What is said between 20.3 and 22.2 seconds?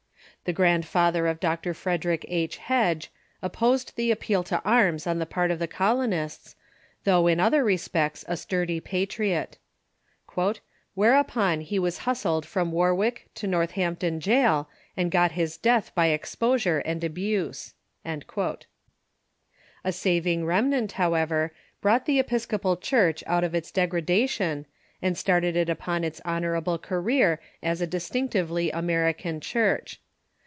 remnant, however, brought the